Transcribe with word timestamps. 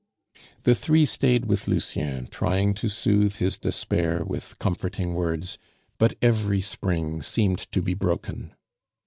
The 0.63 0.73
three 0.73 1.05
stayed 1.05 1.45
with 1.45 1.67
Lucien, 1.67 2.25
trying 2.25 2.73
to 2.73 2.89
soothe 2.89 3.35
his 3.35 3.59
despair 3.59 4.25
with 4.25 4.57
comforting 4.57 5.13
words; 5.13 5.59
but 5.99 6.17
every 6.23 6.59
spring 6.61 7.21
seemed 7.21 7.71
to 7.71 7.83
be 7.83 7.93
broken. 7.93 8.55